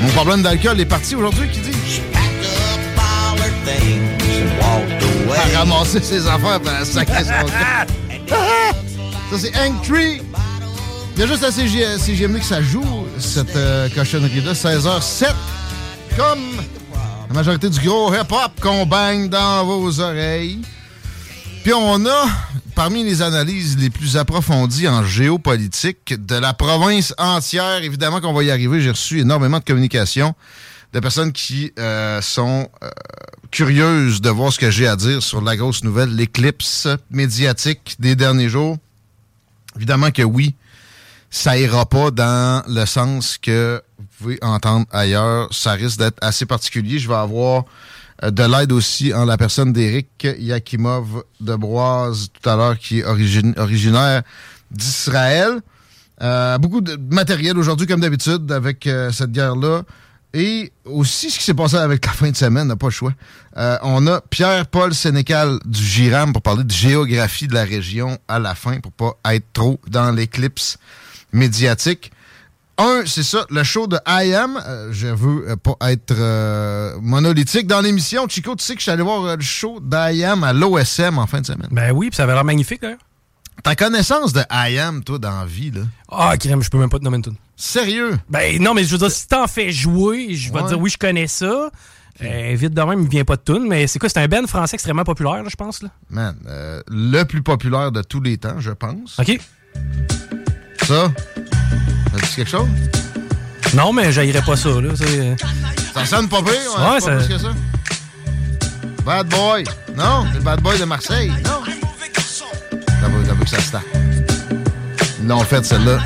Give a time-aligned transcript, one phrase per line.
[0.00, 2.00] Mon problème d'alcool est parti aujourd'hui, qui dit?
[5.36, 7.46] À ramasser ses affaires pour sacrer son
[9.30, 10.22] Ça, c'est Hank Tree.
[11.14, 15.26] Il y a juste à CG, CGMU que ça joue, cette euh, cochonnerie-là, 16h07.
[16.16, 16.56] Comme
[17.28, 20.60] la majorité du gros hip-hop qu'on baigne dans vos oreilles.
[21.62, 22.26] Puis on a,
[22.74, 28.42] parmi les analyses les plus approfondies en géopolitique de la province entière, évidemment qu'on va
[28.42, 30.34] y arriver, j'ai reçu énormément de communications
[30.92, 32.88] de personnes qui euh, sont euh,
[33.50, 38.16] curieuses de voir ce que j'ai à dire sur la grosse nouvelle, l'éclipse médiatique des
[38.16, 38.78] derniers jours.
[39.76, 40.54] Évidemment que oui,
[41.30, 45.52] ça ira pas dans le sens que vous pouvez entendre ailleurs.
[45.52, 46.98] Ça risque d'être assez particulier.
[46.98, 47.64] Je vais avoir
[48.22, 53.04] de l'aide aussi en la personne d'Éric Yakimov de Broise tout à l'heure, qui est
[53.04, 54.22] originaire
[54.70, 55.60] d'Israël.
[56.22, 59.82] Euh, beaucoup de matériel aujourd'hui, comme d'habitude, avec euh, cette guerre-là.
[60.32, 63.12] Et aussi ce qui s'est passé avec la fin de semaine, n'a pas le choix.
[63.56, 68.38] Euh, on a Pierre-Paul Sénécal du GIRAM pour parler de géographie de la région à
[68.38, 70.78] la fin, pour pas être trop dans l'éclipse
[71.32, 72.12] médiatique.
[72.82, 74.58] Un, c'est ça, le show de I Am.
[74.66, 78.26] Euh, je veux euh, pas être euh, monolithique dans l'émission.
[78.26, 81.18] Chico, tu sais que je suis allé voir euh, le show d'I Am à l'OSM
[81.18, 81.68] en fin de semaine.
[81.70, 82.98] Ben oui, puis ça avait l'air magnifique d'ailleurs.
[83.62, 85.82] Ta connaissance de I Am, toi, dans la vie, là?
[86.10, 87.36] Ah, crème, je peux même pas te nommer une tune.
[87.56, 88.18] Sérieux?
[88.30, 90.62] Ben non, mais je veux dire, si t'en fais jouer, je vais Ouais.
[90.62, 91.68] te dire oui, je connais ça.
[92.22, 94.08] Euh, vite de même, il me vient pas de tune, mais c'est quoi?
[94.08, 95.82] C'est un band français extrêmement populaire, là, je pense.
[95.82, 95.90] Là?
[96.08, 99.18] Man, euh, le plus populaire de tous les temps, je pense.
[99.18, 99.38] OK.
[100.86, 101.12] Ça?
[102.30, 102.68] Dit quelque chose?
[103.74, 104.68] Non, mais j'haïrais pas ça.
[104.68, 104.90] Là.
[104.94, 105.34] c'est, euh,
[105.94, 107.48] Ça sonne pas pire, ouais, Ouais, pas ça- plus que ça.
[109.04, 109.64] Bad Boy.
[109.96, 111.30] Non, c'est le Bad Boy de Marseille.
[111.44, 111.60] Non.
[113.00, 113.82] J'avoue, j'avoue que ça se tape.
[115.22, 115.98] Ils l'ont fait, celle-là.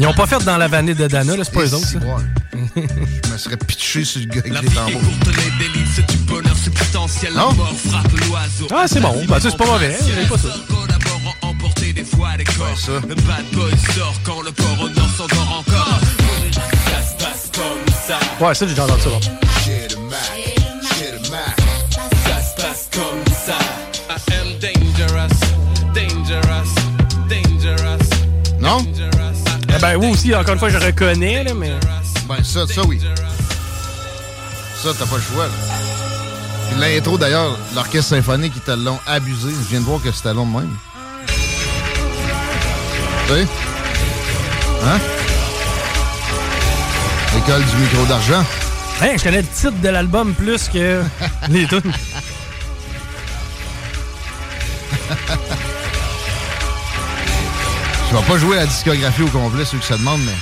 [0.00, 1.86] Ils ont pas fait dans la vanille de Dana, là, c'est pas Et eux autres.
[1.86, 1.98] ça.
[2.76, 5.00] Je me serais pitché sur le gars avec les tambours.
[7.34, 7.50] Non?
[8.70, 9.24] Ah, c'est bon.
[9.28, 9.96] Ça, c'est pas mauvais.
[10.00, 10.48] hein, pas ça.
[11.98, 12.78] Des fois des corps.
[12.78, 12.92] ça.
[13.08, 15.98] Le bad boy sort quand le port au nord s'endort encore.
[16.86, 18.18] Ça se passe comme ça.
[18.40, 19.08] Ouais, ça, j'ai déjà entendu ça.
[19.10, 19.20] bon.
[22.24, 23.58] Ça se passe comme ça.
[24.08, 25.34] I am dangerous,
[25.92, 26.72] dangerous,
[27.28, 28.08] dangerous,
[28.60, 28.86] Non?
[29.74, 31.72] Eh ben oui aussi, encore une fois, je reconnais, là, mais.
[32.28, 33.00] Ben, ça, ça, oui.
[34.80, 35.52] Ça, t'as pas le choix, là.
[36.70, 39.48] Puis L'intro, d'ailleurs, l'orchestre symphonique, ils te l'ont abusé.
[39.50, 40.76] Je viens de voir que c'était long de même.
[43.28, 43.46] Sais?
[44.84, 44.98] Hein?
[47.34, 48.42] L'école du micro d'argent.
[49.02, 51.02] Hey, je connais le titre de l'album plus que
[51.50, 51.92] les tunes.
[58.10, 60.32] Je vais pas jouer la discographie au complet, ceux que ça demande, mais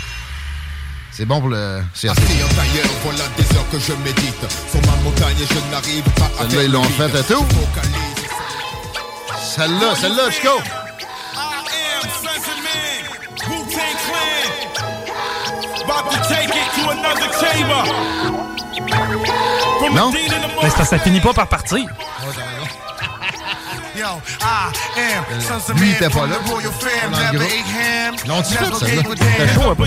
[1.10, 4.46] c'est bon pour le en tailleur, voilà des heures que je médite.
[4.70, 7.44] Sur ma montagne, je n'arrive pas à Celle-là, ils l'ont fait à tout.
[9.56, 10.60] Celle-là, celle-là, Chico.
[19.94, 20.10] Non?
[20.12, 20.28] Mais
[20.60, 21.78] parce que ça finit pas par partir.
[25.76, 26.36] Lui, il était pas là.
[26.44, 26.62] Groupe.
[28.26, 29.02] L'ont-tu fait, celle-là?
[29.08, 29.84] C'était chaud un peu.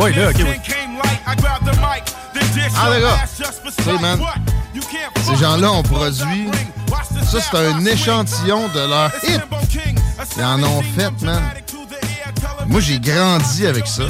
[0.00, 0.44] Ouais, là, ok, oui.
[2.76, 3.18] Ah, d'accord.
[3.76, 4.18] Tu sais, man,
[5.22, 6.48] ces gens-là ont produit...
[7.30, 9.40] Ça, c'est un échantillon de leur hit.
[10.36, 11.42] Ils en ont fait, man.
[12.66, 14.04] Moi, j'ai grandi avec ça.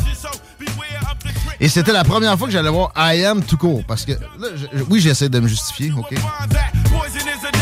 [1.65, 3.83] Et c'était la première fois que j'allais voir I Am tout court.
[3.89, 6.15] Parce que, là, je- oui, j'essaie de me justifier, OK?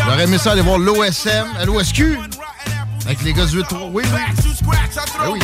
[0.05, 2.19] J'aurais aimé ça aller voir l'OSM, l'OSQ.
[3.07, 3.91] Avec les gars du 8-3.
[3.93, 4.21] Oui, oui.
[5.21, 5.39] Ben oui.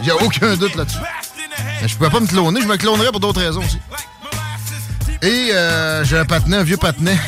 [0.00, 0.96] Il n'y a aucun doute là-dessus.
[1.82, 3.78] Mais je pouvais pas me cloner, je me clonerais pour d'autres raisons aussi.
[5.22, 7.18] Et euh, j'ai un patinet, un vieux patinet,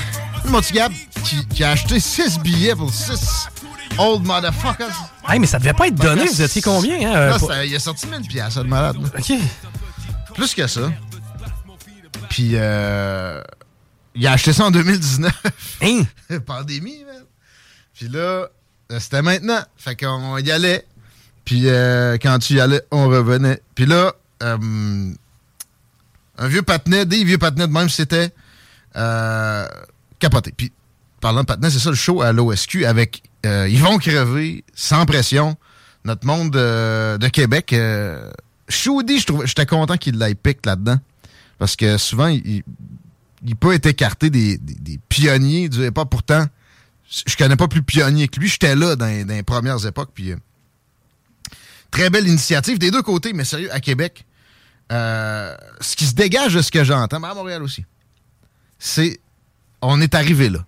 [0.48, 0.92] mon petit Gab,
[1.24, 3.48] qui, qui a acheté 6 billets pour 6
[3.98, 4.86] old motherfuckers.
[5.28, 6.96] Hey, mais ça devait pas être donné, vous étiez combien?
[6.96, 8.96] Hein, euh, Là, pour- c'était- il a sorti 1000 piastres, le malade.
[9.18, 9.32] OK.
[10.36, 10.92] Plus que ça.
[12.28, 13.42] Puis, euh,
[14.14, 15.32] il a acheté ça en 2019.
[15.82, 16.02] Hein?
[16.46, 17.24] Pandémie, man.
[17.94, 18.18] Puis là,
[18.92, 19.60] euh, c'était maintenant.
[19.76, 20.86] Fait qu'on y allait.
[21.46, 23.62] Puis euh, quand tu y allais, on revenait.
[23.74, 24.12] Puis là,
[24.42, 25.12] euh,
[26.38, 28.30] un vieux patinet, des vieux patinets de même, c'était
[28.96, 29.66] euh,
[30.18, 30.52] capoté.
[30.54, 30.72] Puis,
[31.20, 35.56] parlant de patinet, c'est ça le show à l'OSQ avec Ils vont crever, sans pression.
[36.04, 37.72] Notre monde de Québec.
[38.68, 40.98] Shoudi, j'étais content qu'il l'ait pique là-dedans.
[41.58, 42.62] Parce que souvent, il,
[43.44, 46.10] il- peut être écarté des, des- pionniers du hip-hop.
[46.10, 46.46] Pourtant,
[47.26, 48.48] je connais pas plus pionnier que lui.
[48.48, 50.10] J'étais là dans, dans les premières époques.
[50.14, 50.36] Puis, euh,
[51.90, 54.24] très belle initiative des deux côtés, mais sérieux, à Québec,
[54.92, 57.84] euh, ce qui se dégage de ce que j'entends, mais à Montréal aussi,
[58.78, 59.18] c'est
[59.82, 60.64] on est arrivé là.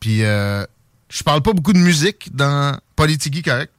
[0.00, 0.64] Puis, euh,
[1.08, 3.72] je parle pas beaucoup de musique dans Politigui, correct.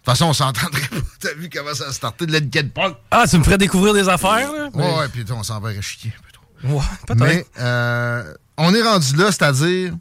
[0.00, 0.96] De toute façon, on s'entendrait pas.
[1.20, 2.96] T'as vu comment ça a starté de Linkin Park?
[3.10, 4.70] Ah, tu me ferais découvrir des affaires, là?
[4.72, 6.78] Ouais, ouais, puis on s'en va chier un peu trop.
[6.78, 7.20] Ouais, peut-être.
[7.20, 9.92] Mais euh, on est rendu là, c'est-à-dire,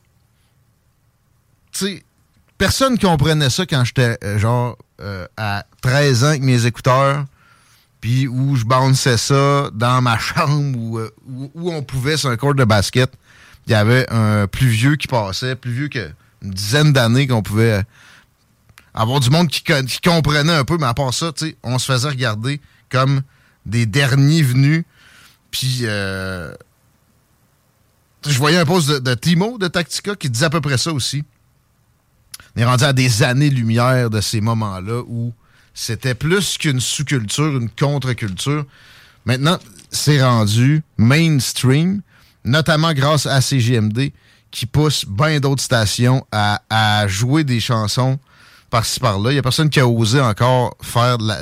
[1.73, 2.03] tu sais,
[2.57, 7.25] personne comprenait ça quand j'étais euh, genre euh, à 13 ans avec mes écouteurs,
[7.99, 12.29] puis où je bounçais ça dans ma chambre, où, euh, où, où on pouvait sur
[12.29, 13.11] un court de basket.
[13.67, 17.83] Il y avait un plus vieux qui passait, plus vieux qu'une dizaine d'années qu'on pouvait
[18.93, 19.63] avoir du monde qui,
[20.01, 21.31] comprenait un peu, mais à part ça,
[21.63, 22.59] on se faisait regarder
[22.89, 23.21] comme
[23.65, 24.83] des derniers venus.
[25.51, 26.53] Puis, euh,
[28.27, 31.23] je voyais un post de, Timo de Tactica qui disait à peu près ça aussi.
[32.55, 35.33] On est rendu à des années-lumière de ces moments-là où
[35.73, 38.65] c'était plus qu'une sous-culture, une contre-culture.
[39.25, 39.59] Maintenant,
[39.91, 42.01] c'est rendu mainstream,
[42.43, 44.11] notamment grâce à CGMD
[44.51, 48.19] qui pousse bien d'autres stations à jouer des chansons
[48.69, 49.31] par-ci par-là.
[49.31, 51.39] Il n'y a personne qui a osé encore faire, la,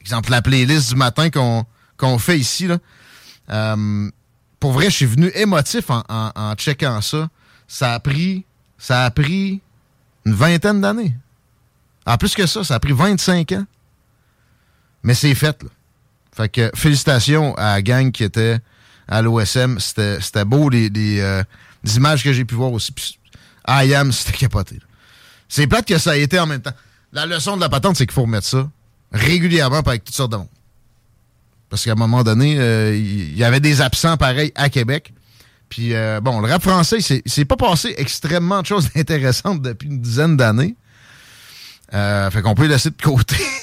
[0.00, 1.64] exemple, la playlist du matin qu'on
[1.96, 2.66] qu'on fait ici.
[2.66, 2.78] Là.
[3.50, 4.10] Euh,
[4.60, 7.28] pour vrai, je suis venu émotif en, en, en checkant ça.
[7.66, 8.44] Ça a pris,
[8.78, 9.60] ça a pris
[10.24, 11.14] une vingtaine d'années.
[12.06, 13.66] En plus que ça, ça a pris 25 ans.
[15.02, 15.68] Mais c'est fait, là.
[16.32, 18.58] Fait que félicitations à la gang qui était
[19.08, 19.78] à l'OSM.
[19.80, 21.42] C'était c'était beau, les, les, euh,
[21.82, 22.92] les images que j'ai pu voir aussi.
[22.92, 23.18] Puis,
[23.66, 24.76] I am, c'était capoté.
[24.76, 24.87] là.
[25.48, 26.74] C'est plate que ça a été en même temps.
[27.12, 28.68] La leçon de la patente, c'est qu'il faut remettre ça
[29.12, 30.48] régulièrement avec toutes sortes de monde.
[31.70, 35.12] Parce qu'à un moment donné, euh, il y, avait des absents pareils à Québec.
[35.68, 40.00] Puis, euh, bon, le rap français, c'est pas passé extrêmement de choses intéressantes depuis une
[40.00, 40.76] dizaine d'années.
[41.94, 43.36] Euh, fait qu'on peut laisser de côté.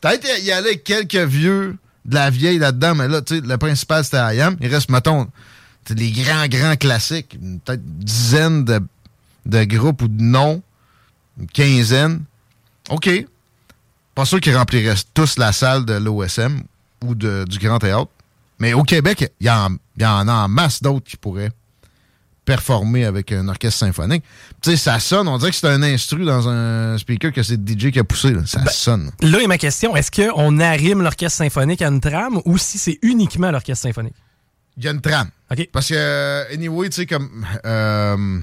[0.00, 3.58] Peut-être qu'il y allait quelques vieux de la vieille là-dedans, mais là, tu sais, le
[3.58, 4.56] principal, c'était IAM.
[4.60, 5.28] Il reste, mettons,
[5.90, 7.36] les grands, grands classiques.
[7.64, 8.80] Peut-être une dizaine de,
[9.46, 10.62] de groupes ou de noms.
[11.38, 12.22] Une quinzaine.
[12.90, 13.08] OK.
[14.14, 16.62] Pas sûr qu'ils rempliraient tous la salle de l'OSM
[17.04, 18.08] ou de- du Grand Théâtre.
[18.58, 19.50] Mais au Québec, il y, y
[20.06, 21.52] en a en masse d'autres qui pourraient
[22.44, 24.24] performer avec un orchestre symphonique.
[24.62, 27.60] Tu sais, ça sonne, on dirait que c'est un instru dans un speaker que c'est
[27.60, 28.30] DJ qui a poussé.
[28.32, 28.40] là.
[28.46, 29.12] Ça sonne.
[29.20, 29.94] Là est ma question.
[29.94, 34.14] Est-ce qu'on arrime l'orchestre symphonique à une trame ou si c'est uniquement l'orchestre symphonique?
[34.78, 35.28] Il y a une trame.
[35.52, 35.68] OK.
[35.72, 37.44] Parce que, euh, anyway, tu sais, comme.
[37.66, 38.38] euh,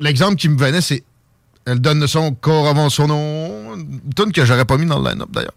[0.00, 1.02] L'exemple qui me venait, c'est.
[1.68, 3.74] Elle donne son corps avant son nom.
[3.76, 5.54] Une tune que j'aurais pas mis dans le line-up, d'ailleurs.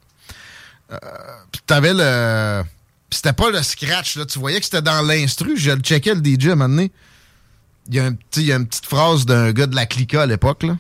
[0.92, 0.98] Euh,
[1.52, 2.64] Puis t'avais le.
[3.10, 4.26] C'était pas le scratch, là.
[4.26, 5.58] Tu voyais que c'était dans l'instru.
[5.58, 6.92] Je le checkais, le DJ, à un moment donné.
[7.88, 10.22] Il y a, un petit, y a une petite phrase d'un gars de la Clica
[10.22, 10.78] à l'époque, là.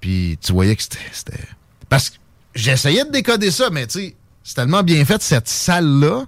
[0.00, 0.98] Puis tu voyais que c'était.
[1.12, 1.48] c'était-
[1.88, 2.16] Parce que
[2.54, 6.24] j'essayais de décoder ça, mais tu sais, c'est tellement bien fait, cette salle-là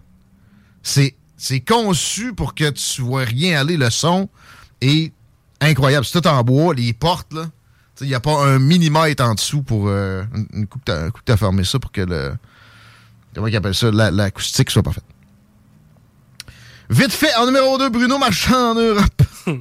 [0.83, 3.76] c'est c'est conçu pour que tu vois rien aller.
[3.76, 4.28] Le son
[4.80, 5.12] est
[5.61, 6.04] incroyable.
[6.07, 6.75] C'est tout en bois.
[6.75, 7.47] Les portes, là.
[8.00, 11.64] Il n'y a pas un millimètre en dessous pour euh, une, coup que t'as fermé
[11.64, 12.35] ça pour que le.
[13.35, 13.90] Comment ils appellent ça?
[13.90, 15.05] la- L'acoustique soit parfaite.
[16.90, 19.23] Vite fait, en numéro 2, Bruno Marchand en Europe.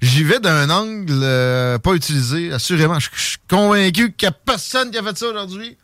[0.00, 2.98] J'y vais d'un angle euh, pas utilisé, assurément.
[2.98, 5.76] Je je suis convaincu qu'il n'y a personne qui a fait ça aujourd'hui.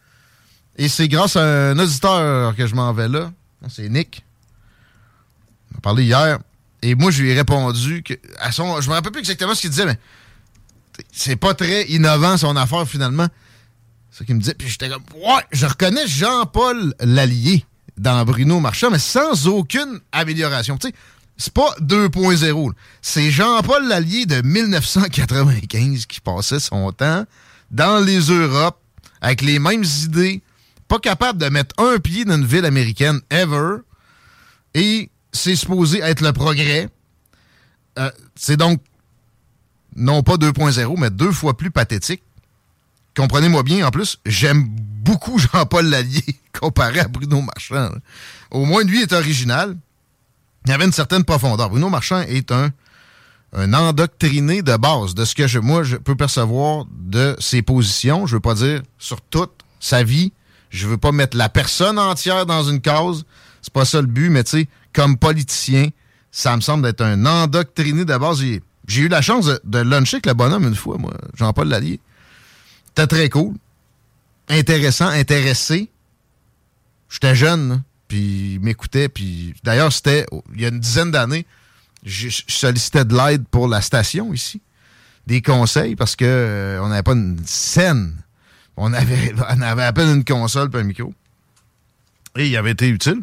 [0.76, 3.30] Et c'est grâce à un auditeur que je m'en vais là.
[3.68, 4.25] C'est Nick.
[5.75, 6.38] On a parlé hier.
[6.82, 8.14] Et moi, je lui ai répondu que.
[8.38, 9.99] À son, je me rappelle plus exactement ce qu'il disait, mais
[11.12, 13.28] c'est pas très innovant son affaire finalement.
[14.11, 14.54] C'est ça qu'il me disait.
[14.54, 17.64] Puis j'étais comme, ouais, je reconnais Jean-Paul Lallier
[17.97, 20.76] dans Bruno Marchand, mais sans aucune amélioration.
[20.78, 20.95] Tu sais,
[21.37, 22.69] c'est pas 2.0.
[22.69, 22.75] là.
[23.02, 27.25] C'est Jean-Paul Lallier de 1995 qui passait son temps
[27.71, 28.80] dans les Europes
[29.21, 30.42] avec les mêmes idées,
[30.88, 33.76] pas capable de mettre un pied dans une ville américaine ever.
[34.75, 36.88] Et c'est supposé être le progrès.
[37.99, 38.80] Euh, c'est donc
[39.97, 42.23] non pas 2.0, mais deux fois plus pathétique.
[43.16, 47.90] Comprenez-moi bien, en plus, j'aime beaucoup Jean-Paul Lallier comparé à Bruno Marchand.
[48.50, 49.76] Au moins, lui est original.
[50.66, 51.70] Il avait une certaine profondeur.
[51.70, 52.70] Bruno Marchand est un,
[53.73, 58.26] endoctriné de base de ce que je, moi je peux percevoir de ses positions.
[58.26, 60.32] Je veux pas dire sur toute sa vie.
[60.68, 63.25] Je veux pas mettre la personne entière dans une cause.
[63.62, 65.88] C'est pas ça le but, mais tu sais, comme politicien,
[66.30, 68.40] ça me semble être un endoctriné de base.
[68.40, 72.00] J'ai- J'ai eu la chance de, luncher avec le bonhomme une fois, moi, Jean-Paul Lallier.
[72.88, 73.54] C'était très cool.
[74.49, 75.88] Intéressant, intéressé.
[77.09, 79.09] J'étais jeune, là, puis il m'écoutait.
[79.09, 81.47] Puis d'ailleurs, c'était il y a une dizaine d'années,
[82.04, 84.61] je sollicitais de l'aide pour la station ici.
[85.28, 88.16] Des conseils parce que euh, on n'avait pas une scène.
[88.76, 91.14] On avait, à peine une console et un micro.
[92.37, 93.23] Et il avait été utile.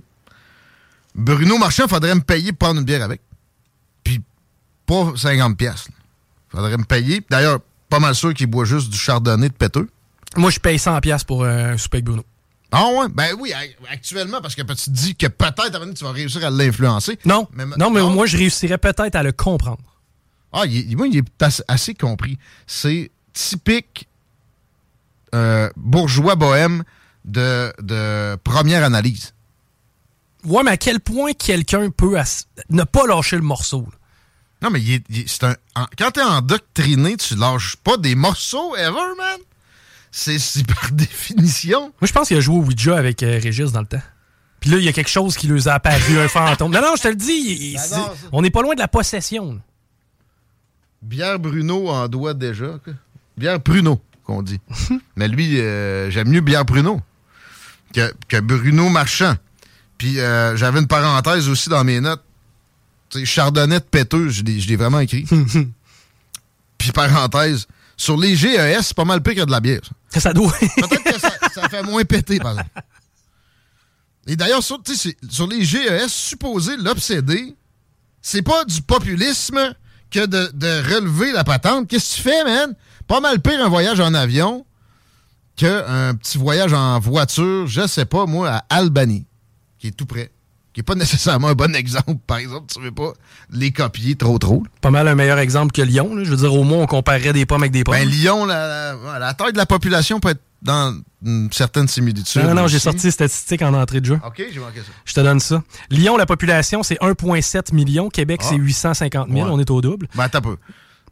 [1.13, 3.19] Bruno Marchand, faudrait me payer pour prendre une bière avec.
[4.87, 5.87] Pas 50 pièces.
[6.49, 7.23] Faudrait me payer.
[7.29, 9.87] D'ailleurs, pas mal sûr qu'il boit juste du chardonnay de péteux.
[10.35, 12.23] Moi, je paye 100$ piastres pour euh, un souper avec Bruno.
[12.71, 13.07] Ah ouais?
[13.09, 13.53] Ben oui,
[13.89, 17.17] actuellement, parce que tu te dis que peut-être tu vas réussir à l'influencer.
[17.23, 19.79] Non, Mais- non, mais moi, je réussirais peut-être à le comprendre.
[20.51, 22.37] Ah, il est, moi, il est assez, assez compris.
[22.65, 24.07] C'est typique
[25.35, 26.83] euh, bourgeois bohème
[27.25, 29.33] de, de première analyse.
[30.45, 32.17] Ouais, mais à quel point quelqu'un peut
[32.69, 33.81] ne pas lâcher le morceau?
[33.81, 33.96] là?
[34.61, 38.75] Non, mais il il c'est un, en- quand t'es endoctriné, tu lâches pas des morceaux
[38.75, 39.39] ever, man.
[40.11, 41.81] C'est c'est par définition.
[42.01, 44.01] Moi, je pense qu'il a joué au Ouija avec euh, Régis dans le temps.
[44.59, 46.71] Puis là, il y a quelque chose qui lui a apparu, un fantôme.
[46.73, 47.31] Non, non, je te le dis,
[47.73, 48.13] il- c'est- ça.
[48.31, 49.53] on n'est pas loin de la possession.
[49.53, 49.59] là.
[51.01, 52.79] Bière Bruno en doit déjà.
[52.83, 52.93] quoi.
[53.37, 54.59] Bière Pruno, qu'on dit.
[55.15, 56.99] Mais lui, euh, j'aime mieux Bière Pruno
[57.93, 59.35] que, que Bruno Marchand.
[59.99, 62.23] Puis euh, j'avais une parenthèse aussi dans mes notes.
[63.13, 65.25] De péteux, je l'ai vraiment écrit.
[66.77, 69.81] Puis parenthèse, sur les GES, c'est pas mal pire que de la bière.
[70.09, 70.19] ça.
[70.19, 70.51] Ça doit.
[70.59, 72.69] Peut-être que ça, ça fait moins péter, par exemple.
[74.27, 74.79] Et d'ailleurs, sur,
[75.49, 77.55] les GES, supposé l'obséder,
[78.21, 79.73] c'est pas du populisme
[80.11, 81.87] que de, de relever la patente.
[81.87, 82.75] Qu'est-ce que tu fais, man?
[83.07, 84.65] Pas mal pire un voyage en avion
[85.55, 89.25] qu'un petit voyage en voiture, je sais pas, moi, à Albanie,
[89.79, 90.31] qui est tout près.
[90.77, 92.67] Qui est pas nécessairement un bon exemple, par exemple.
[92.71, 93.11] Tu veux pas
[93.51, 94.61] les copier trop, trop.
[94.63, 94.69] là.
[94.79, 96.13] Pas mal un meilleur exemple que Lyon.
[96.15, 96.23] là.
[96.23, 97.95] Je veux dire, au moins, on comparerait des pommes avec des pommes.
[97.95, 102.43] Ben, Lyon, la, la- la taille de la population peut être dans une certaine similitude.
[102.43, 104.19] non, non, non, j'ai sorti les statistiques en entrée de jeu.
[104.23, 104.91] OK, j'ai manqué ça.
[105.03, 105.63] Je te donne ça.
[105.89, 108.09] Lyon, la population, c'est 1,7 million.
[108.11, 108.47] Québec, Ah.
[108.51, 109.47] c'est 850 000.
[109.47, 109.51] Ouais.
[109.51, 110.07] On est au double.
[110.13, 110.57] Ben, attends un peu.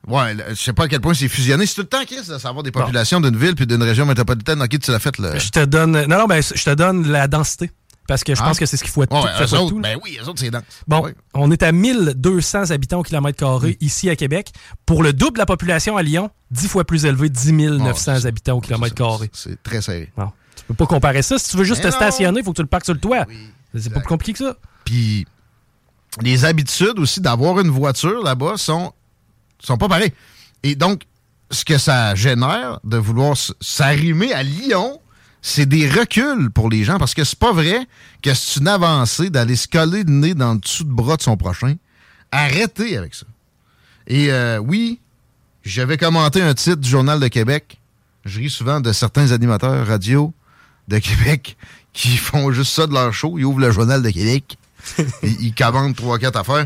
[0.08, 1.66] Ouais, là, je sais pas à quel point c'est fusionné.
[1.66, 4.62] C'est tout le temps, Chris, de savoir des populations d'une ville puis d'une région métropolitaine.
[4.62, 5.40] OK, tu l'as fait, le...
[5.40, 6.06] Je te donne.
[6.06, 7.72] Non, non, ben, je te donne la densité.
[8.08, 8.46] Parce que je Ah.
[8.46, 9.12] pense que c'est ce qu'il faut être.
[9.14, 10.64] Ouais, tout- eux autres, ben oui, eux autres, c'est dense.
[10.88, 11.16] Bon, Ouais.
[11.34, 13.86] on est à 1200 habitants au kilomètre carré Hmm.
[13.86, 14.52] ici à Québec.
[14.86, 18.18] Pour le double de la population à Lyon, 10 fois plus élevé, 10 900 Ouais,
[18.18, 18.28] c'est ça.
[18.28, 19.30] habitants au kilomètre carré.
[19.34, 20.12] C'est très serré.
[20.18, 21.40] Non, tu peux pas comparer ça.
[21.40, 22.02] Si tu veux juste Mais te non.
[22.02, 23.26] stationner, il faut que tu le parques sur le toit.
[23.28, 23.36] Oui,
[23.82, 24.56] c'est pas plus compliqué que ça.
[24.84, 25.26] Puis
[26.22, 28.94] les habitudes aussi d'avoir une voiture là-bas sont,
[29.60, 30.14] sont pas pareilles.
[30.64, 31.04] Et donc,
[31.52, 35.00] ce que ça génère de vouloir s'arrimer à Lyon,
[35.48, 37.86] c'est des reculs pour les gens parce que c'est pas vrai
[38.24, 41.22] que c'est une avancée d'aller se coller le nez dans le dessous de bras de
[41.22, 41.76] son prochain.
[42.32, 43.28] Arrêtez avec ça.
[44.08, 45.00] Et euh, oui,
[45.64, 47.80] j'avais commenté un titre du Journal de Québec.
[48.26, 50.34] Je ris souvent de certains animateurs radio
[50.88, 51.58] de Québec
[51.94, 53.38] qui font juste ça de leur show.
[53.38, 54.58] Ils ouvrent le Journal de Québec.
[55.22, 56.66] ils, ils commandent trois, quatre affaires.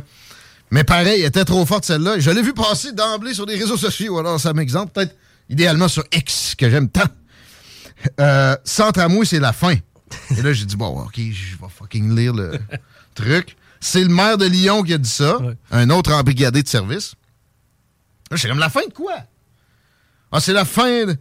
[0.72, 2.18] Mais pareil, elle était trop forte celle-là.
[2.20, 4.20] Je l'ai vu passer d'emblée sur des réseaux sociaux.
[4.20, 5.18] Alors, ça m'exemple peut-être
[5.50, 7.10] idéalement sur X, que j'aime tant.
[8.20, 9.76] Euh, sans tramway, c'est la fin.
[10.38, 12.60] Et là, j'ai dit, bon, OK, je vais fucking lire le
[13.16, 13.56] truc.
[13.80, 15.38] C'est le maire de Lyon qui a dit ça.
[15.38, 15.54] Ouais.
[15.72, 17.16] Un autre embrigadé de service.
[18.32, 19.16] Là, c'est comme la fin de quoi?
[20.32, 21.06] Ah, c'est la fin.
[21.06, 21.18] de-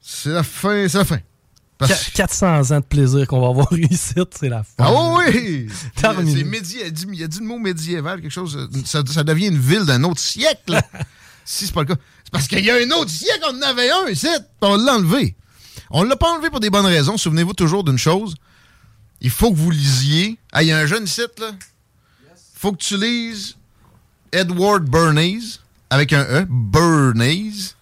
[0.00, 1.18] C'est la fin, c'est la fin.
[1.78, 4.70] Parce- Qu- 400 ans de plaisir qu'on va avoir ici, c'est la fin.
[4.78, 5.68] Ah oui.
[5.96, 8.68] C'est il, a dit, il a dit le mot médiéval, quelque chose.
[8.84, 10.80] Ça, ça devient une ville d'un autre siècle.
[11.44, 12.00] si c'est pas le cas.
[12.24, 14.28] C'est parce qu'il y a un autre siècle, on en avait un ici,
[14.60, 15.34] on l'a enlevé.
[15.92, 17.18] On l'a pas enlevé pour des bonnes raisons.
[17.18, 18.34] Souvenez-vous toujours d'une chose.
[19.20, 20.38] Il faut que vous lisiez.
[20.52, 21.52] Ah, il y a un jeune site, là.
[22.54, 23.56] faut que tu lises
[24.32, 27.74] Edward Bernays, avec un E, Bernays,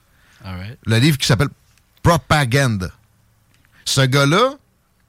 [0.86, 1.48] le livre qui s'appelle
[2.02, 2.90] Propaganda.
[3.84, 4.54] Ce gars-là,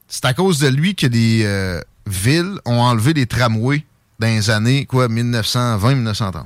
[0.07, 3.83] c'est à cause de lui que les euh, villes ont enlevé les tramways
[4.19, 6.45] dans les années quoi 1920-1930.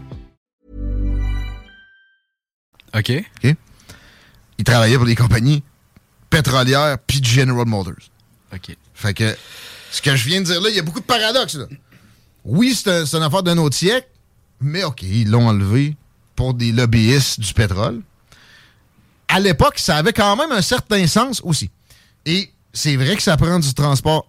[2.95, 3.11] OK.
[3.43, 3.55] OK?
[4.57, 5.63] Il travaillait pour des compagnies
[6.29, 7.93] pétrolières puis General Motors.
[8.53, 8.75] OK.
[8.93, 9.35] Fait que
[9.91, 11.55] ce que je viens de dire là, il y a beaucoup de paradoxes.
[11.55, 11.65] Là.
[12.45, 14.07] Oui, c'est un- une affaire d'un autre siècle,
[14.59, 15.95] mais OK, ils l'ont enlevé
[16.35, 18.01] pour des lobbyistes du pétrole.
[19.27, 21.69] À l'époque, ça avait quand même un certain sens aussi.
[22.25, 24.27] Et c'est vrai que ça prend du transport.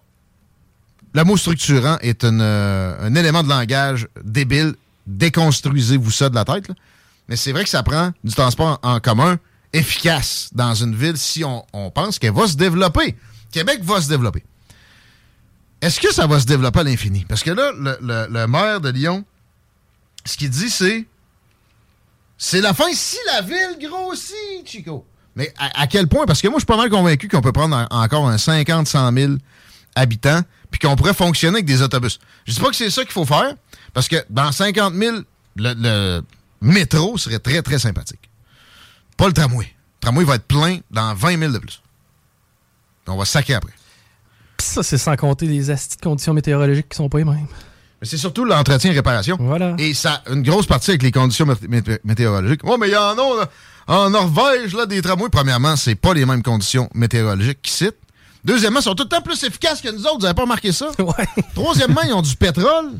[1.13, 4.75] Le mot structurant est une, euh, un élément de langage débile.
[5.05, 6.67] Déconstruisez-vous ça de la tête.
[6.69, 6.75] là.
[7.33, 9.39] Mais c'est vrai que ça prend du transport en commun
[9.73, 13.15] efficace dans une ville si on, pense qu'elle va se développer.
[13.51, 14.43] Québec va se développer.
[15.81, 17.25] Est-ce que ça va se développer à l'infini?
[17.27, 19.25] Parce que là, le, maire de Lyon,
[20.23, 21.07] ce qu'il dit, c'est
[22.37, 25.03] c'est la fin si la ville grossit, Chico.
[25.35, 26.27] Mais à, quel point?
[26.27, 28.87] Parce que moi, je suis pas mal convaincu qu'on peut prendre en- encore un 50,
[28.87, 29.33] 100 000
[29.95, 32.19] habitants, puis qu'on pourrait fonctionner avec des autobus.
[32.45, 33.55] Je dis pas que c'est ça qu'il faut faire,
[33.91, 35.17] parce que dans 50 000,
[35.55, 36.21] le, le
[36.63, 38.29] métro serait très, très sympathique.
[39.17, 39.65] Pas le tramway.
[39.65, 41.81] Le tramway va être plein dans 20 000 de plus.
[43.07, 43.73] On va saquer après.
[44.59, 47.47] Ça, c'est sans compter les astis de conditions météorologiques qui sont pas les mêmes.
[48.01, 49.37] Mais c'est surtout l'entretien et réparation.
[49.39, 49.75] Voilà.
[49.77, 52.61] Et ça une grosse partie avec les conditions mé- mé- météorologiques.
[52.63, 53.49] Oh, mais il y en a là,
[53.87, 55.29] en Norvège, là, des tramways.
[55.29, 57.97] Premièrement, c'est pas les mêmes conditions météorologiques citent.
[58.45, 60.19] Deuxièmement, ils sont tout le temps plus efficaces que nous autres.
[60.19, 60.87] Vous avez pas remarqué ça?
[60.99, 61.27] Ouais.
[61.55, 62.91] Troisièmement, ils ont du pétrole.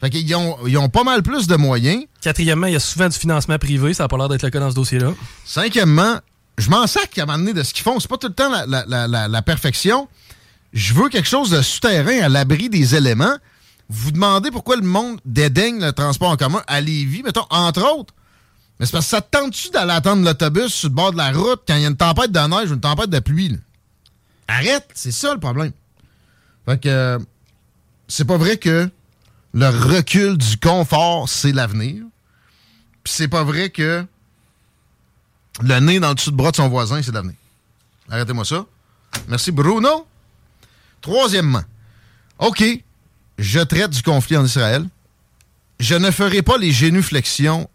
[0.00, 2.04] Fait qu'ils ont, ils ont pas mal plus de moyens.
[2.20, 3.94] Quatrièmement, il y a souvent du financement privé.
[3.94, 5.12] Ça a pas l'air d'être le cas dans ce dossier-là.
[5.44, 6.18] Cinquièmement,
[6.56, 7.98] je m'en sac à un moment donné de ce qu'ils font.
[7.98, 10.08] C'est pas tout le temps la, la- la- la- la perfection.
[10.72, 13.36] Je veux quelque chose de souterrain à l'abri des éléments.
[13.88, 17.82] Vous vous demandez pourquoi le monde dédaigne le transport en commun à Lévis, mettons, entre
[17.98, 18.14] autres.
[18.78, 21.32] Mais c'est parce que ça te tente-tu d'aller attendre l'autobus sur le bord de la
[21.32, 23.48] route quand il y a une tempête de neige ou une tempête de pluie?
[23.48, 23.56] là?
[24.46, 25.72] Arrête, c'est ça le problème.
[26.66, 27.18] Fait que euh,
[28.06, 28.88] c'est pas vrai que
[29.54, 32.04] le recul du confort, c'est l'avenir.
[33.02, 34.04] Puis c'est pas vrai que
[35.62, 37.36] le nez dans le dessous de bras de son voisin, c'est l'avenir.
[38.10, 38.66] Arrêtez-moi ça.
[39.28, 40.06] Merci, Bruno.
[41.00, 41.64] Troisièmement,
[42.38, 42.64] OK,
[43.38, 44.86] je traite du conflit en Israël.
[45.80, 47.68] Je ne ferai pas les génuflexions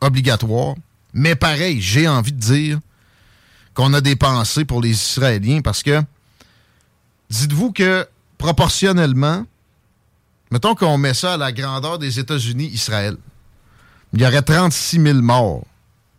[0.00, 0.74] obligatoires,
[1.14, 2.78] mais pareil, j'ai envie de dire
[3.74, 6.02] qu'on a des pensées pour les Israéliens parce que
[7.30, 9.46] dites-vous que proportionnellement,
[10.50, 13.16] mettons qu'on met ça à la grandeur des États-Unis, Israël,
[14.12, 15.64] il y aurait 36 000 morts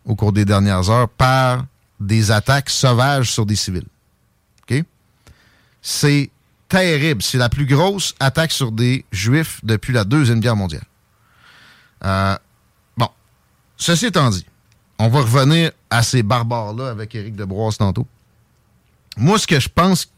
[0.04, 1.64] au cours des dernières heures par
[2.00, 3.86] des attaques sauvages sur des civils.
[4.62, 4.84] OK?
[5.80, 6.30] C'est
[6.68, 7.22] terrible.
[7.22, 10.84] C'est la plus grosse attaque sur des Juifs depuis la Deuxième Guerre mondiale.
[12.04, 12.36] Euh,
[12.96, 13.08] bon.
[13.76, 14.46] Ceci étant dit,
[14.98, 18.06] on va revenir à ces barbares-là avec Éric Debroise tantôt.
[19.16, 20.10] Moi, ce que je pense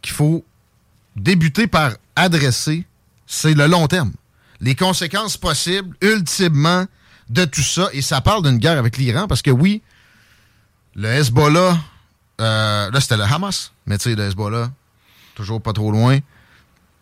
[0.00, 0.44] qu'il faut
[1.16, 2.86] débuter par adresser,
[3.30, 4.12] c'est le long terme.
[4.60, 6.86] Les conséquences possibles, ultimement,
[7.28, 7.88] de tout ça.
[7.92, 9.82] Et ça parle d'une guerre avec l'Iran parce que oui,
[10.96, 11.78] le Hezbollah,
[12.40, 14.70] euh, là c'était le Hamas, mais tu sais, le Hezbollah,
[15.36, 16.18] toujours pas trop loin.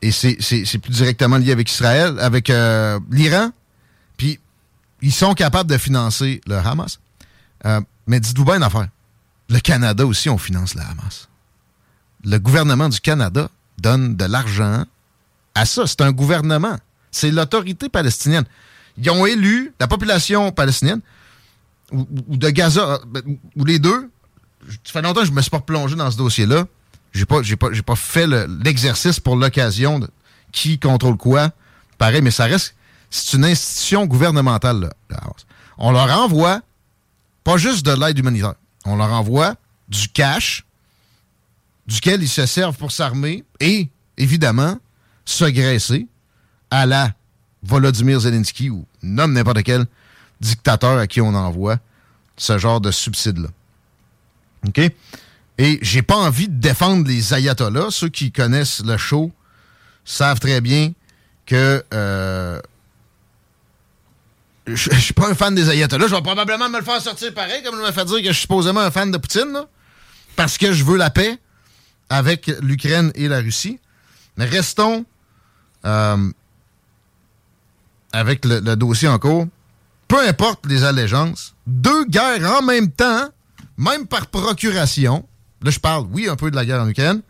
[0.03, 0.37] Et c'est
[0.79, 3.51] plus directement lié avec Israël, avec euh, l'Iran.
[4.19, 4.39] Puis
[5.01, 7.01] ils sont capables de financer le Hamas.
[7.65, 8.89] Euh, mais dites-vous bien une affaire.
[9.49, 11.29] Le Canada aussi, on finance le Hamas.
[12.23, 14.85] Le gouvernement du Canada donne de l'argent
[15.59, 15.87] à ça.
[15.87, 16.77] C'est un gouvernement.
[17.11, 18.45] C'est l'autorité palestinienne.
[18.97, 21.01] Ils ont élu la population palestinienne
[21.93, 23.23] ou, de Gaza, euh, ben,
[23.57, 24.11] ou, les deux.
[24.85, 26.67] Ça fait longtemps que je me suis pas plongé dans ce dossier-là.
[27.13, 30.09] J'ai pas, pas, pas fait le- l'exercice pour l'occasion de
[30.53, 31.51] qui contrôle quoi.
[31.97, 32.75] Pareil, mais ça reste,
[33.11, 34.91] c'est une institution gouvernementale.
[35.11, 35.21] là.
[35.79, 36.61] On leur envoie
[37.45, 38.55] pas juste de l'aide humanitaire.
[38.85, 39.55] On leur envoie
[39.89, 40.65] du cash
[41.87, 44.79] duquel ils se servent pour s'armer et, évidemment,
[45.29, 46.07] se graisser
[46.71, 47.13] à la
[47.63, 49.85] Volodymyr Zelensky ou nomme n'importe quel
[50.41, 51.79] dictateur à qui on envoie
[52.37, 53.49] ce genre de subside-là.
[54.67, 54.81] OK?
[55.59, 57.91] Et j'ai pas envie de défendre les ayatollahs.
[57.91, 59.31] Ceux qui connaissent le show
[60.05, 60.93] savent très bien
[61.45, 62.61] que euh,
[64.67, 66.07] je, suis pas un fan des ayatollahs.
[66.07, 68.33] Je vais probablement me le faire sortir pareil, comme je me fait dire que je
[68.33, 69.65] suis supposément un fan de Poutine,
[70.37, 71.39] parce que je veux la paix
[72.09, 73.79] avec l'Ukraine et la Russie.
[74.39, 75.05] Mais restons
[75.85, 76.31] euh,
[78.13, 79.47] avec le, dossier en cours.
[80.07, 83.29] Peu importe les allégeances, deux guerres en même temps,
[83.77, 85.27] même par procuration.
[85.63, 87.21] Là, je parle, oui, un peu de la guerre en Ukraine,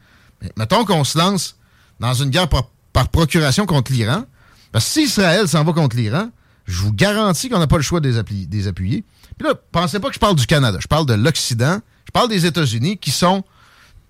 [0.41, 1.57] mais mettons qu'on se lance
[1.99, 2.69] dans une guerre par,
[3.09, 4.25] procuration contre l'Iran.
[4.71, 6.31] Parce que si Israël s'en va contre l'Iran,
[6.67, 9.05] je vous garantis qu'on n'a pas le choix de les, appui- des appuyer.
[9.39, 10.79] Puis là, pensez pas que je parle du Canada.
[10.81, 11.81] Je parle de l'Occident.
[12.07, 13.45] Je parle des États-Unis qui sont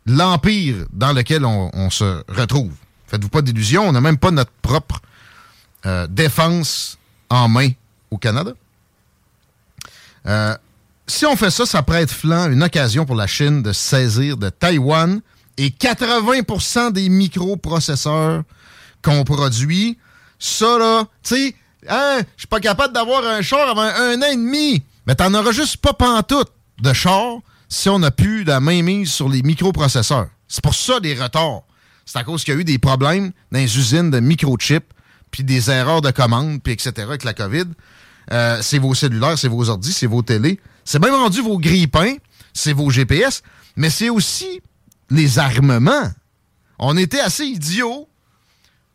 [0.07, 2.73] l'empire dans lequel on se retrouve.
[3.09, 3.89] Faites-vous pas d'illusions.
[3.89, 5.01] On n'a même pas notre propre
[5.87, 6.99] euh, défense
[7.31, 7.71] en main
[8.11, 8.53] au Canada.
[10.27, 10.57] Euh,
[11.07, 14.51] si on fait ça, ça prête flanc une occasion pour la Chine de saisir de
[14.51, 15.21] Taïwan
[15.57, 18.43] et 80% des microprocesseurs
[19.03, 19.99] qu'on produit.
[20.39, 21.55] Ça, là, tu sais,
[21.89, 24.83] hein, je suis pas capable d'avoir un char avant un an et demi.
[25.07, 29.11] Mais t'en auras juste pas pantoute de char si on n'a plus la main mise
[29.11, 30.29] sur les microprocesseurs.
[30.47, 31.63] C'est pour ça des retards.
[32.09, 34.95] C'est à cause qu'il y a eu des problèmes dans les usines de microchips,
[35.31, 36.93] puis des erreurs de commande, puis etc.
[37.01, 37.67] avec la COVID.
[38.33, 40.59] Euh, c'est vos cellulaires, c'est vos ordis, c'est vos télés.
[40.87, 42.15] C'est même rendu vos grille-pains,
[42.55, 43.43] c'est vos GPS,
[43.77, 44.63] mais c'est aussi
[45.11, 46.11] les armements.
[46.79, 48.09] On était assez idiots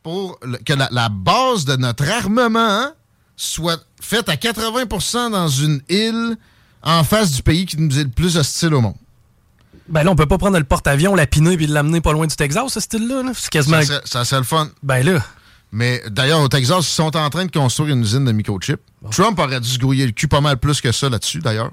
[0.01, 2.87] pour que la, la base de notre armement
[3.35, 6.35] soit faite à 80% dans une île
[6.81, 8.95] en face du pays qui nous est le plus hostile au monde.
[9.89, 12.71] Ben là, on peut pas prendre le porte-avions, l'apiner puis l'amener pas loin du Texas,
[12.73, 13.23] ce style-là.
[13.23, 13.31] là.
[13.35, 13.81] C'est quasiment.
[14.05, 14.69] Ça, serait le fun.
[14.81, 15.21] Ben là.
[15.71, 18.79] Mais d'ailleurs, au Texas, ils sont en train de construire une usine de microchips.
[19.11, 21.71] Trump aurait dû se grouiller le cul pas mal plus que ça là-dessus, d'ailleurs.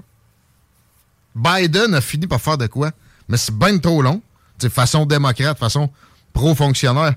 [1.35, 2.91] Biden a fini par faire de quoi?
[3.29, 4.21] Mais c'est bien trop long.
[4.57, 5.89] C'est façon démocrate, façon
[6.33, 7.13] pro-fonctionnaire.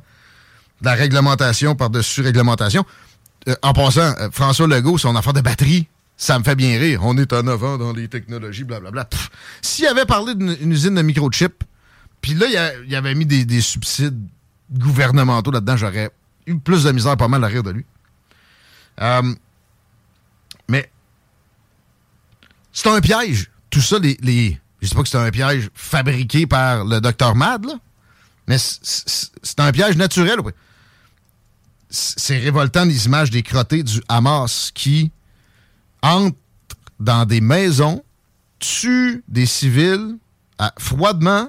[0.80, 2.84] De la réglementation par-dessus réglementation.
[3.48, 7.00] Euh, en passant, euh, François Legault, son affaire de batterie, ça me fait bien rire.
[7.02, 9.08] On est en avant dans les technologies, blablabla.
[9.62, 11.64] S'il avait parlé d'une une usine de microchips,
[12.20, 14.18] puis là, il, avait mis des, des subsides
[14.70, 16.10] gouvernementaux là-dedans, j'aurais
[16.46, 17.84] eu plus de misère pas mal à rire de lui.
[19.00, 19.34] Euh,
[20.68, 20.90] mais
[22.72, 23.50] c'est un piège.
[23.70, 27.34] Tout ça, les, les je sais pas que c'est un piège fabriqué par le docteur
[27.34, 27.74] Mad, là,
[28.46, 30.38] mais c'est- un piège naturel.
[31.88, 35.10] c'est révoltant les images des crottés du Hamas qui
[36.04, 36.36] entrent
[37.00, 38.04] dans des maisons,
[38.60, 40.16] tuent des civils
[40.78, 41.48] froidement,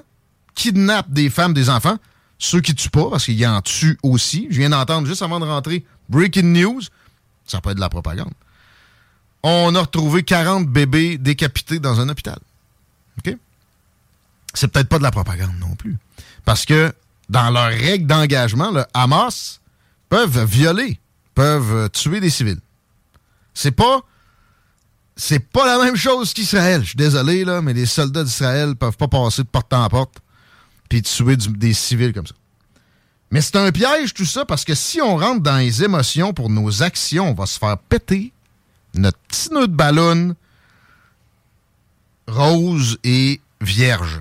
[0.54, 1.96] kidnappent des femmes, des enfants.
[2.38, 4.48] Ceux qui tuent pas, parce qu'il y en tue aussi.
[4.50, 6.82] Je viens d'entendre juste avant de rentrer Breaking News.
[7.46, 8.32] Ça peut être de la propagande.
[9.42, 12.38] On a retrouvé 40 bébés décapités dans un hôpital.
[13.18, 13.36] OK?
[14.54, 15.96] C'est peut-être pas de la propagande non plus.
[16.44, 16.92] Parce que
[17.28, 19.60] dans leurs règles d'engagement, le Hamas
[20.08, 20.98] peuvent violer,
[21.34, 22.60] peuvent euh, tuer des civils.
[23.54, 24.00] C'est pas.
[25.16, 26.82] C'est pas la même chose qu'Israël.
[26.82, 30.18] Je suis désolé, là, mais les soldats d'Israël peuvent pas passer de porte en porte
[30.88, 32.34] puis tuer des civils comme ça.
[33.30, 36.48] Mais c'est un piège tout ça parce que si on rentre dans les émotions pour
[36.48, 38.32] nos actions, on va se faire péter
[38.94, 40.34] notre petit nœud de ballon
[42.28, 44.20] rose et vierge.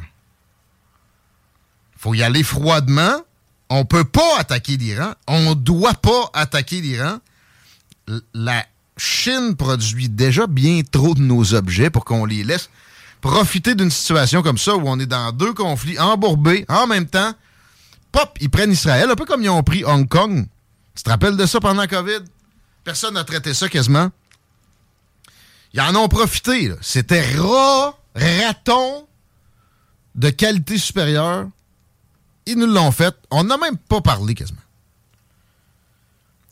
[1.98, 3.22] faut y aller froidement.
[3.70, 5.14] On peut pas attaquer l'Iran.
[5.28, 7.20] On doit pas attaquer l'Iran.
[8.34, 8.66] La
[8.98, 12.70] Chine produit déjà bien trop de nos objets pour qu'on les laisse
[13.22, 17.34] profiter d'une situation comme ça où on est dans deux conflits embourbés en même temps.
[18.12, 20.48] Pop, ils prennent Israël, un peu comme ils ont pris Hong Kong.
[20.96, 22.20] Tu te rappelles de ça pendant COVID?
[22.84, 24.10] Personne n'a traité ça quasiment.
[25.74, 26.74] Ils en ont profité.
[26.82, 29.08] C'était rat, raton,
[30.14, 31.48] de qualité supérieure.
[32.46, 33.14] Ils nous l'ont fait.
[33.32, 34.62] On n'a même pas parlé quasiment.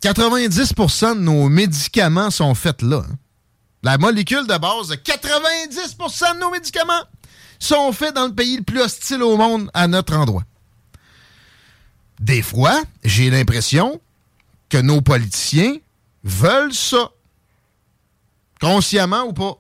[0.04, 3.04] 90% de nos médicaments sont faits là.
[3.10, 3.16] hein.
[3.84, 7.04] La molécule de base de 90% de nos médicaments
[7.60, 10.44] sont faits dans le pays le plus hostile au monde à notre endroit.
[12.20, 14.00] Des fois, j'ai l'impression
[14.70, 15.78] que nos politiciens
[16.24, 17.12] veulent ça.
[18.60, 19.58] Consciemment ou pas.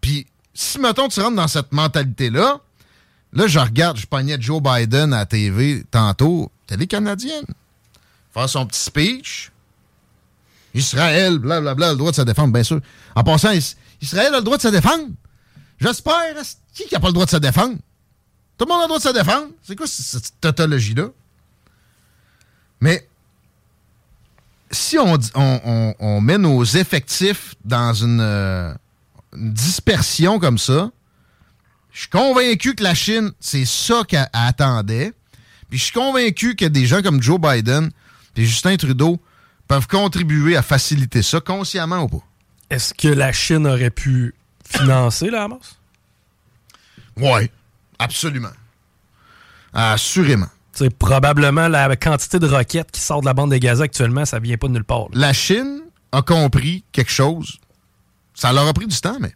[0.00, 2.60] Puis, si, mettons, tu rentres dans cette mentalité-là,
[3.32, 7.46] là, je regarde, je pognais Joe Biden à TV tantôt, télé canadienne,
[8.32, 9.50] faire son petit speech.
[10.74, 12.80] Israël, blablabla, a le droit de se défendre, bien sûr.
[13.14, 15.08] En passant, Is- Israël a le droit de se défendre.
[15.80, 16.34] J'espère.
[16.74, 17.76] Qui qui a pas le droit de se défendre?
[18.56, 19.48] Tout le monde a le droit de se défendre.
[19.62, 21.08] C'est quoi cette tautologie-là?
[22.80, 23.06] Mais
[24.70, 28.72] si on, met nos effectifs dans une, euh,
[29.34, 30.90] une dispersion comme ça,
[31.92, 35.12] je suis convaincu que la Chine, c'est ça qu'elle elle attendait.
[35.68, 37.90] Puis je suis convaincu que des gens comme Joe Biden
[38.36, 39.20] et Justin Trudeau
[39.68, 42.24] peuvent contribuer à faciliter ça, consciemment ou pas.
[42.70, 45.78] Est-ce que la Chine aurait pu financer la Hamas?
[47.16, 47.50] Oui,
[47.98, 48.52] absolument.
[49.72, 50.48] Assurément.
[50.72, 54.38] C'est probablement la quantité de roquettes qui sort de la bande de Gaza actuellement, ça
[54.38, 55.02] vient pas de nulle part.
[55.02, 55.08] là.
[55.14, 57.58] La Chine a compris quelque chose.
[58.34, 59.34] Ça leur a pris du temps, mais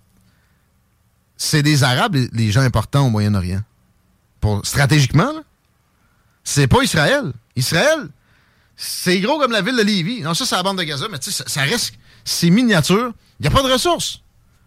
[1.36, 3.60] c'est des Arabes, les, les gens importants au Moyen-Orient.
[4.40, 5.40] Pour, stratégiquement, là,
[6.42, 7.32] c'est pas Israël.
[7.56, 8.08] Israël,
[8.76, 10.20] c'est gros comme la ville de Lévis.
[10.22, 13.12] Non, ça, c'est la bande de Gaza, mais tu sais, ça, ça reste, c'est miniature.
[13.40, 14.22] Il n'y a pas de ressources.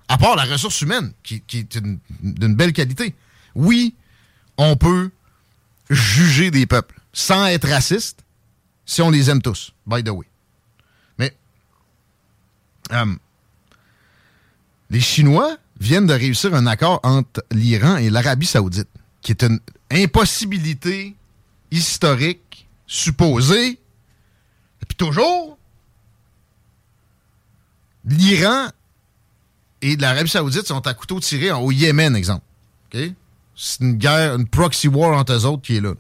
[0.08, 3.14] À part la ressource humaine, qui, est une- d'une belle qualité.
[3.56, 3.94] Oui,
[4.58, 5.12] on peut
[5.90, 8.24] juger des peuples sans être raciste
[8.86, 10.26] si on les aime tous, by the way.
[11.20, 11.36] Mais
[12.92, 13.06] euh,
[14.90, 18.90] les Chinois viennent de réussir un accord entre l'Iran et l'Arabie saoudite,
[19.22, 19.60] qui est une
[19.92, 21.16] impossibilité
[21.72, 23.80] historique, supposée,
[24.90, 25.58] puis toujours,
[28.04, 28.68] l'Iran
[29.82, 32.44] et l'Arabie saoudite sont à couteau tiré au Yémen, exemple.
[32.92, 35.94] C'est une guerre, une proxy war entre eux autres qui est là.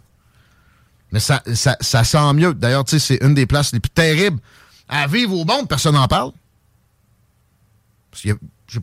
[1.11, 2.53] Mais ça, ça, sent mieux.
[2.53, 4.39] D'ailleurs, tu sais, c'est une des places les plus terribles
[4.87, 5.67] à vivre au monde.
[5.67, 6.31] Personne n'en parle.
[8.11, 8.35] Parce qu'il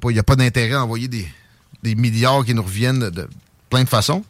[0.04, 3.28] n'y a pas d'intérêt à envoyer des, milliards qui nous reviennent de,
[3.70, 4.24] plein de façons.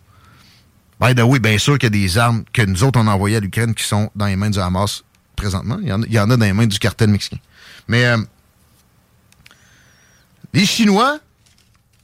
[1.00, 3.40] By the bien sûr qu'il y a des armes que nous autres, on envoyées à
[3.40, 5.04] l'Ukraine qui sont dans les mains du Hamas
[5.36, 5.78] présentement.
[5.82, 7.38] Il y en, a- dans les mains du cartel mexicain.
[7.88, 8.16] Mais euh,
[10.52, 11.18] les Chinois,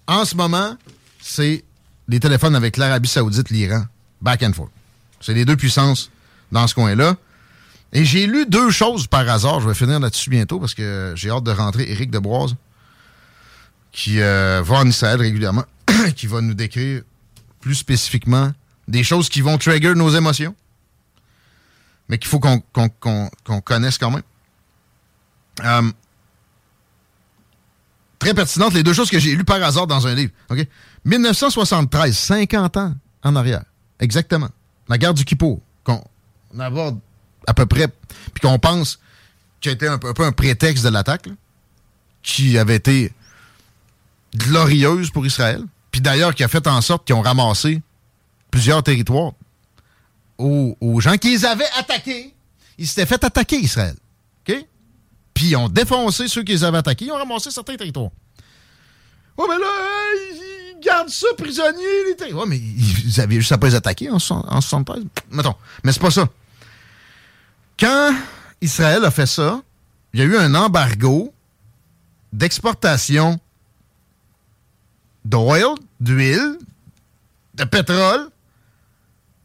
[0.07, 0.77] en ce moment,
[1.21, 1.65] c'est
[2.09, 3.85] les téléphones avec l'Arabie Saoudite, l'Iran,
[4.21, 4.71] back and forth.
[5.21, 6.11] C'est les deux puissances
[6.51, 7.17] dans ce coin-là.
[7.93, 9.61] Et j'ai lu deux choses par hasard.
[9.61, 12.55] Je vais finir là-dessus bientôt parce que j'ai hâte de rentrer Éric Deboise,
[13.93, 15.65] qui euh, va en Israël régulièrement,
[16.17, 17.03] qui va nous décrire
[17.61, 18.53] plus spécifiquement
[18.89, 20.55] des choses qui vont trigger nos émotions,
[22.09, 24.23] mais qu'il faut qu'on connaisse quand même.
[25.65, 25.93] Euh,
[28.19, 30.33] très pertinentes, les deux choses que j'ai lues par hasard dans un livre.
[30.51, 30.67] OK?
[31.05, 33.65] 1973, 50 ans en arrière.
[34.01, 34.49] Exactement.
[34.89, 36.03] La guerre du Kippour, qu'on
[36.55, 36.99] on aborde
[37.47, 39.01] à peu près, puis qu'on pense
[39.61, 41.29] qui a été un peu, un peu un prétexte de l'attaque,
[42.23, 43.13] qui avait été
[44.37, 47.83] glorieuse pour Israël, puis d'ailleurs qui a fait en sorte qu'ils ont ramassé
[48.51, 49.33] plusieurs territoires
[50.43, 52.35] aux, gens qui les avaient attaqués.
[52.79, 53.95] Ils s'étaient fait attaquer, Israël.
[54.49, 54.67] OK?
[55.35, 57.07] Puis ils ont défoncé ceux qui les avaient attaqués.
[57.07, 58.11] Ils ont ramassé certains territoires.
[59.37, 59.67] Oh, mais là,
[60.33, 60.53] ils
[60.83, 62.47] ils gardent ça prisonnier, les territoires.
[62.47, 65.05] Mais ils avaient juste à pas les attaquer en, en 73.
[65.31, 65.55] Mettons.
[65.85, 66.29] Mais c'est pas ça.
[67.79, 68.15] Quand
[68.61, 69.63] Israël a fait ça,
[70.13, 71.33] il y a eu un embargo
[72.33, 73.39] d'exportation
[75.25, 76.59] d'oil, d'huile,
[77.55, 78.29] de pétrole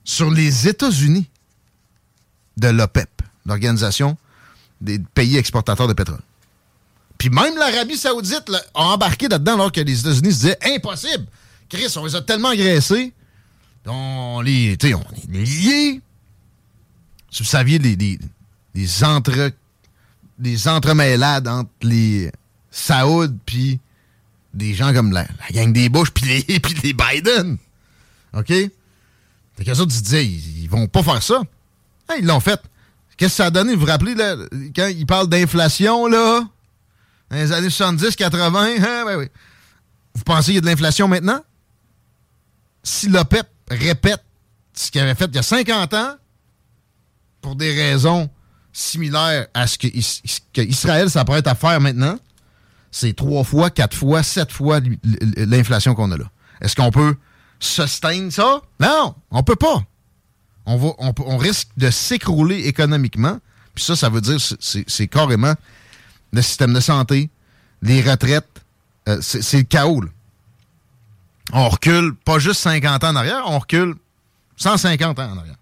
[0.07, 1.27] sur les États-Unis
[2.55, 3.09] de l'OPEP,
[3.45, 4.17] l'Organisation
[4.79, 6.21] des pays exportateurs de pétrole.
[7.17, 11.25] Puis même l'Arabie Saoudite a embarqué là-dedans alors que les États-Unis se disaient impossible.
[11.67, 13.11] Chris, on les a tellement agressés.
[13.85, 15.03] On les, tu on.
[17.29, 19.51] Si vous saviez les, entre
[20.39, 22.31] les entremêlades entre les
[22.71, 23.79] Saouds puis
[24.53, 27.57] des gens comme la, gang des Bush puis les, les Biden.
[28.33, 28.53] OK?
[29.57, 31.41] Fait autres, ils se disaient, ils, ils vont pas faire ça.
[32.07, 32.61] Ah, ils l'ont fait.
[33.17, 33.73] Qu'est-ce que ça a donné?
[33.73, 34.15] Vous vous rappelez,
[34.75, 36.41] quand ils parlent d'inflation, là,
[37.29, 39.27] dans les années 70, 80, hein?
[40.13, 41.43] Vous pensez qu'il y a de l'inflation maintenant?
[42.83, 44.23] Si l'OPEP répète
[44.73, 46.15] ce qu'il avait fait il y a 50 ans,
[47.41, 48.29] pour des raisons
[48.71, 49.87] similaires à ce que,
[50.53, 52.19] que Israël s'apprête à faire maintenant,
[52.91, 54.79] c'est trois fois, quatre fois, sept fois
[55.37, 56.31] l'inflation qu'on a là.
[56.61, 57.15] Est-ce qu'on peut
[57.59, 58.61] sustain ça?
[58.79, 59.83] Non, on peut pas.
[60.65, 63.39] On, risque de s'écrouler économiquement.
[63.73, 65.53] Puis ça, ça veut dire c'est- carrément
[66.33, 67.29] le système de santé,
[67.81, 68.47] les retraites.
[69.07, 70.01] euh, c'est le chaos.
[70.01, 70.09] là.
[71.53, 73.95] On recule pas juste 50 ans en arrière, on recule
[74.57, 75.55] 150 ans en arrière.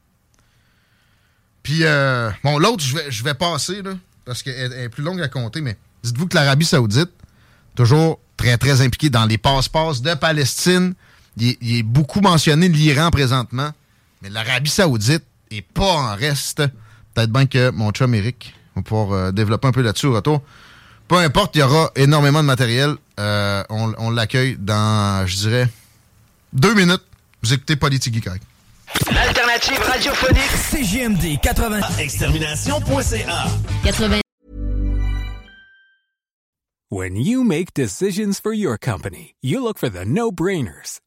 [1.62, 3.82] Puis, euh, bon, l'autre, je vais, je passer,
[4.24, 7.12] parce qu'elle elle est plus longue à compter, mais dites-vous que l'Arabie Saoudite,
[7.76, 10.94] toujours très, très impliquée dans les passe-passe de Palestine,
[11.38, 13.72] il est, il est beaucoup mentionné l'Iran présentement,
[14.22, 16.64] mais l'Arabie Saoudite est pas en reste.
[17.14, 20.42] Peut-être bien que mon chum Eric va pouvoir euh, développer un peu là-dessus au retour.
[21.08, 22.96] Peu importe, il y aura énormément de matériel.
[23.20, 25.70] Euh, on on l'accueille dans, je dirais,
[26.54, 27.04] deux minutes.
[27.44, 28.42] Vous écoutez Politique Y.
[29.12, 30.52] L'alternative Alternative radiophonique.
[30.72, 32.00] CJMD 80.
[32.00, 33.46] Extermination.ca.
[33.84, 34.22] 80.
[36.90, 41.00] When you make decisions for your company, you look for the no-brainers.